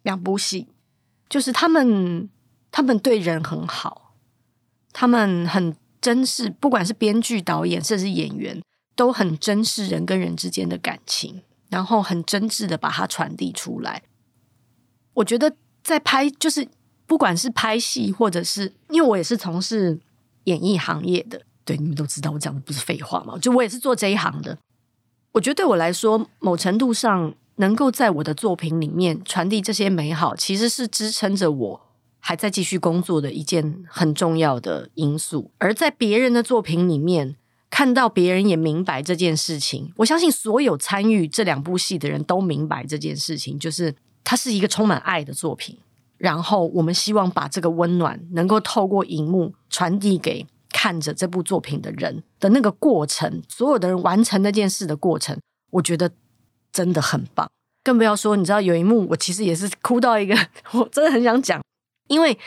[0.02, 0.67] 两部戏，
[1.30, 2.28] 就是他们，
[2.72, 4.15] 他们对人很好，
[4.91, 8.60] 他们很珍视，不管是编剧、导演，甚至演员，
[8.95, 14.02] 都很珍视人跟人之间的感情，然后很真挚的把它传递出来。
[15.13, 16.67] 我觉得在拍，就是
[17.10, 20.00] 不管是拍戏，或者是因为我也是从事
[20.43, 24.56] 演艺行业的，对，你们都知道，我讲的不是废话嘛，就我也是做这一行的。
[25.32, 31.82] 我觉得对我来说，某程度上能够在我的作品里面传递这些美好，其实是支撑着我
[32.19, 35.50] 还在继续工作的一件很重要的因素。
[35.58, 37.36] 而在别人的作品里面
[37.72, 45.76] 看到别人也明白这件事情，我相信所有参与这两部戏的人都明白这件事情，就是它是一个充满爱的作品。
[46.19, 50.45] 然后我们希望把这个温暖能够透过荧幕传递给。
[50.71, 55.38] 看着这部作品的人的那个过程，所有的人完成那件事的过程，
[55.71, 56.12] 我觉得
[56.71, 57.49] 真的很棒。
[57.84, 60.38] 更不要说，你知道有一幕，我其实也是哭到一个，
[60.73, 61.60] 我真的很想讲，
[62.08, 62.38] 因为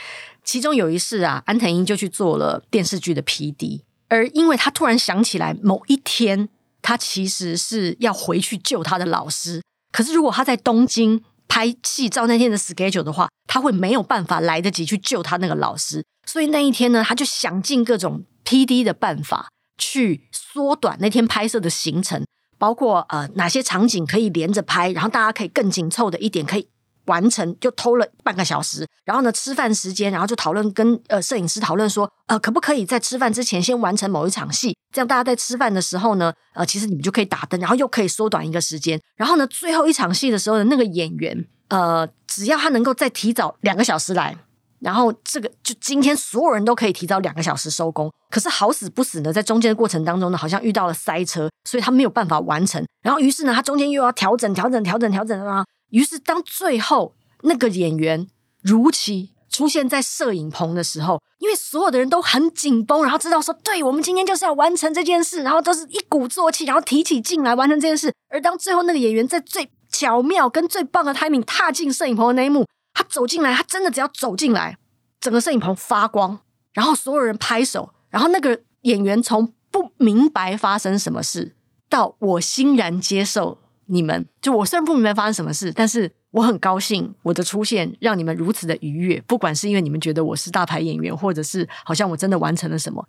[0.44, 6.48] 其中有一世啊，安藤樱就去做了电视剧的 PD，而因为他突然想起来某一天，
[6.80, 11.22] 他其实是要回去救他的老师，可是如果他在东京。
[11.52, 22.24] 拍戏照那天的 schedule 的话，他会没有办法来得及去救他那个老师，所以那一天呢，他就想尽各种 PD 的办法去缩短那天拍摄的行程，
[22.56, 26.66] 包括呃哪些场景可以连着拍，然后大家可以更紧凑的一点可以
[27.06, 28.86] 完成，就偷了半个小时。
[29.04, 39.00] 然后呢，吃饭时间，然后就讨论跟呃摄影师讨论说，呃可不可以在吃饭之前先完成某一场戏，这样大家在吃饭的时候呢，呃其实你们就可以打灯，然后又可以缩短一个时间。
[39.16, 41.46] 然后呢，最后一场戏的时候的那个演员。
[41.68, 44.36] 呃，只要他能够再提早两个小时来，
[44.80, 48.12] 然后这个就今天所有人都可以提早两个小时收工。
[48.28, 52.84] 可是好死不死呢，在中间的过程当中呢，好像遇到了塞车，所以他没有办法完成。
[53.02, 55.64] 然后于是呢，他中间又要调整、调整、调整、调整啊。
[55.92, 58.26] 于是当最后那个演员
[58.60, 68.12] 如期出现在摄影棚的时候，因为所有的人都很紧绷，然后知道说，对，我们今天就是要完成这件事，然后都是一鼓作气，然后提起劲来完成这件事。
[68.28, 74.78] 而当最后那个演员在最巧妙跟最棒的 timing 踏进摄影棚的那一幕，他走进来，他真的只要走进来，
[75.20, 76.40] 整个摄影棚发光，
[76.72, 81.54] 然后所有人拍手，然后那个演员从不明白发生什么事，
[81.90, 84.26] 到我欣然接受你们。
[84.40, 89.22] 就我虽然不明白发生什么事，但是我很高兴我的出现让你们如此的愉悦。
[89.26, 93.06] 不管是因为你们觉得我是大牌演员，或者是好像我真的完成了什么。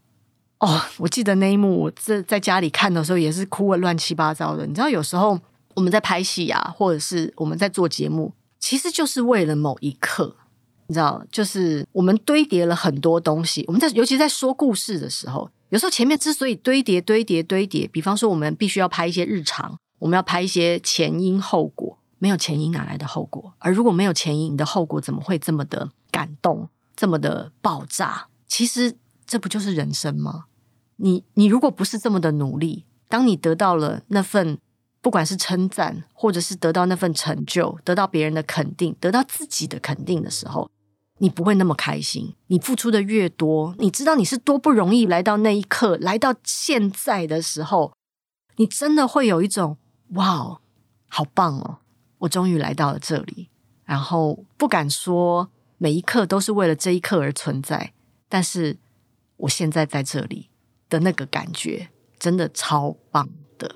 [0.59, 4.65] 哦，我记得那一幕，我在在家里看的时候也是哭得乱七八糟的。
[4.65, 5.39] 你知道，有时候。
[5.75, 10.35] 我们在拍戏啊，或者是我们在做节目，其实就是为了某一刻，
[10.85, 13.65] 你知道，就是我们堆叠了很多东西。
[13.65, 23.53] 我们在尤其在说故事的时候，有时候前面之所以堆叠、堆叠、堆叠，比方说我们必须要拍一些日常，我们要拍一些前因后果，没有前因哪来的后果？
[23.59, 28.27] 而如果没有前因，你的后果怎么会这么的感动，这么的爆炸？
[28.45, 30.45] 其实这不就是人生吗？
[30.97, 34.59] 你你如果不是这么的努力，当你得到了那份。
[35.01, 40.71] 不管是称赞，或者是得到那份成就，得到别人的肯定，得到自己的肯定的时候，
[41.17, 42.33] 你不会那么开心。
[42.47, 47.91] 你付出的越多，你知道你是多不容易来到那一刻，来到现在的时候，
[48.55, 49.75] 你真的会有一种
[50.13, 50.59] 哇，
[51.07, 51.77] 好棒哦！
[52.19, 53.49] 我终于来到了这里。
[53.85, 57.93] 然后不敢说每一刻都是为了这一刻而存在，
[58.29, 58.77] 但是
[59.37, 60.49] 我现在在这里
[60.89, 63.75] 的那个感觉，真的超棒的。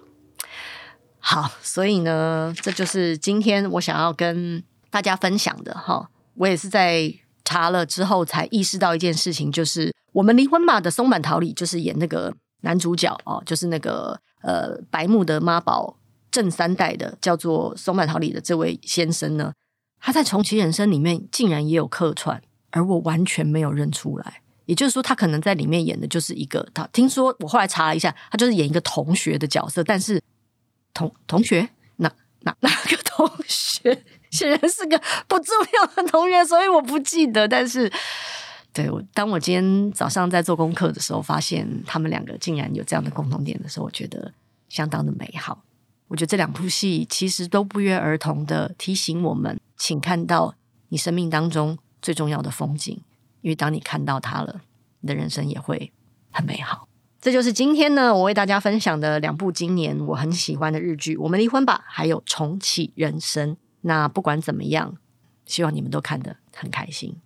[1.19, 6.09] 好，所以呢，这就是今天我想要跟大家分享的哈。
[6.35, 7.13] 我也是在
[7.43, 15.97] 查了之后才意识到一件事情，就是我们离婚吧的松坂桃李，就是演那个男主角哦，就是那个呃白木的妈宝
[16.37, 19.51] 正三代的，叫做松坂桃李的这位先生呢，
[19.99, 24.41] 他在重启人生里面竟然也有客串，而我完全没有认出来。
[24.65, 30.21] 也就是说，他可能在里面演的就是一个他听说我后来查了一下，他就是演一个同学的角色，但是。
[30.93, 34.03] 同同学，哪哪哪个同学？
[34.31, 37.47] 显然是个不重要的同学，所以我不记得。
[37.47, 37.91] 但是，
[38.73, 44.33] 对，我当我今天早上在做功课的时候，发现他们两个竟然有这样的共同点的时候，我觉得
[44.69, 45.63] 相当的美好。
[46.07, 50.55] 我觉得这两部戏其实都不约而同的提醒我们，请看到
[50.89, 53.01] 你生命当中最重要的风景，
[53.41, 54.61] 因为当你看到它了，
[55.01, 55.91] 你的人生也会
[56.31, 56.87] 很美好。
[57.19, 63.53] 这就是今天呢，我为大家分享的两部今年我很喜欢的日剧，《我们离婚吧》还有《重启人生》。
[63.81, 64.95] 那不管怎么样，
[65.45, 67.17] 希望你们都看得很开心。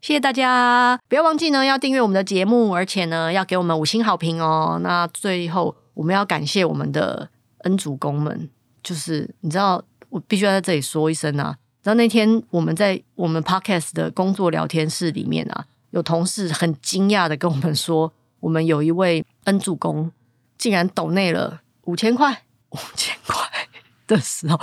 [0.00, 4.78] 谢谢大家，不要忘记呢，要订阅我们的节目，而且呢，要给我们五星好评哦。
[4.82, 7.28] 那最后，我们要感谢我们的
[7.64, 8.48] 恩主公们，
[8.82, 11.56] 就是你知道，我必须要在这里说一声啊。
[11.82, 18.12] 然后那天我们在我们 Podcast 的工作聊天室里面啊，有同事很惊讶的跟我们说。
[18.40, 20.10] 我们有一位恩主公，
[20.56, 23.36] 竟然抖内了五千块，五千块
[24.08, 24.58] 的时候，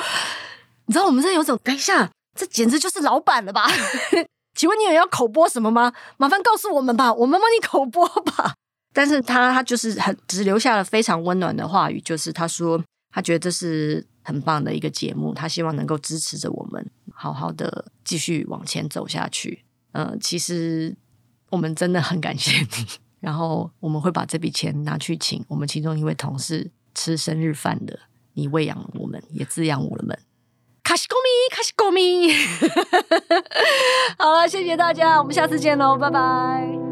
[0.88, 3.68] 你知道我们这有种，等一下，这简直就是老板了吧？
[4.56, 5.94] 请问你有要口播什么吗？
[6.18, 8.56] 麻烦告诉我们吧，我们帮你口播吧。
[8.98, 16.84] 但是他他就是很只留下了非常温暖的话语，就是他说他觉得这是很棒的一个节目，他希望能够支持着我们，
[17.14, 19.64] 好好的继续往前走下去。
[19.92, 20.98] 嗯、其实
[21.52, 22.88] 我们真的很感谢你。
[23.20, 28.00] 然后我们会把这笔钱拿去请我们其中一位同事吃生日饭的。
[28.34, 30.18] 你喂养了我们，也滋养我们。
[30.82, 32.34] 卡西高米，卡西高米。
[34.18, 36.87] 好了，谢谢大家，我们下次见喽，拜拜。